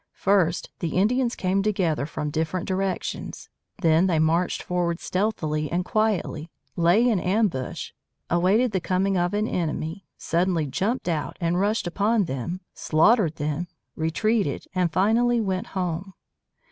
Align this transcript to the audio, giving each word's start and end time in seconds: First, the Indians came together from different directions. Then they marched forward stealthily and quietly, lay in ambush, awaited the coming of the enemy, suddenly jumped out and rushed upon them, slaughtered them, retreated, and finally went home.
First, 0.15 0.71
the 0.79 0.97
Indians 0.97 1.35
came 1.35 1.61
together 1.61 2.07
from 2.07 2.31
different 2.31 2.67
directions. 2.67 3.49
Then 3.83 4.07
they 4.07 4.17
marched 4.17 4.63
forward 4.63 4.99
stealthily 4.99 5.71
and 5.71 5.85
quietly, 5.85 6.49
lay 6.75 7.07
in 7.07 7.19
ambush, 7.19 7.91
awaited 8.27 8.71
the 8.71 8.81
coming 8.81 9.15
of 9.15 9.29
the 9.29 9.43
enemy, 9.47 10.07
suddenly 10.17 10.65
jumped 10.65 11.07
out 11.07 11.37
and 11.39 11.59
rushed 11.59 11.85
upon 11.85 12.25
them, 12.25 12.61
slaughtered 12.73 13.35
them, 13.35 13.67
retreated, 13.95 14.65
and 14.73 14.91
finally 14.91 15.39
went 15.39 15.67
home. 15.77 16.15